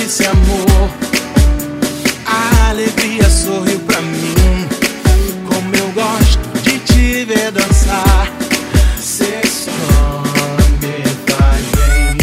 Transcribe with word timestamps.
disse 0.00 0.26
amor. 0.26 0.90
A 2.26 2.68
alegria 2.70 3.28
sorriu 3.30 3.78
pra 3.80 4.00
mim. 4.02 4.68
Como 5.48 5.74
eu 5.74 5.88
gosto 5.92 6.62
de 6.62 6.78
te 6.80 7.24
ver 7.24 7.50
dançar. 7.50 8.30
Cê 9.00 9.40
só 9.46 10.22
me 10.80 11.02
faz 11.26 11.64
bem. 11.76 12.18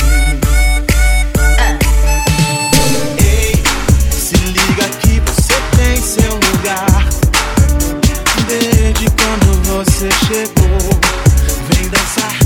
Ei, 3.19 3.63
se 4.11 4.35
liga 4.35 4.87
que 5.01 5.19
você 5.21 5.55
tem 5.75 6.01
seu 6.01 6.33
lugar. 6.33 7.09
Desde 8.47 9.09
quando 9.11 9.47
você 9.63 10.09
chegou, 10.27 10.99
vem 11.69 11.89
dançar. 11.89 12.42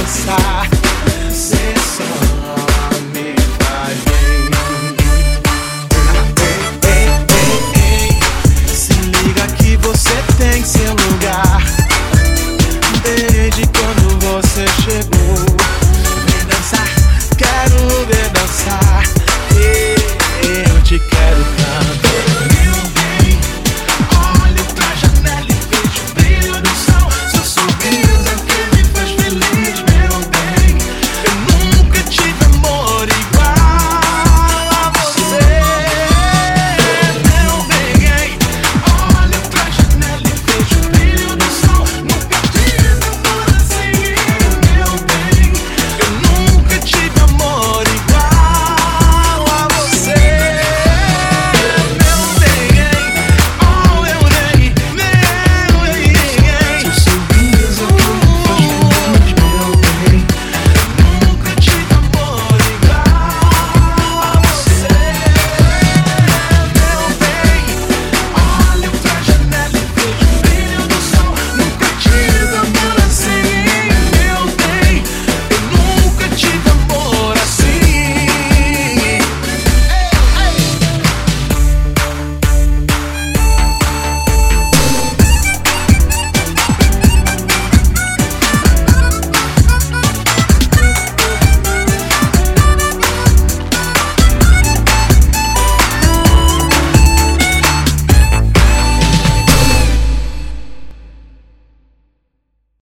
inside. 0.00 0.79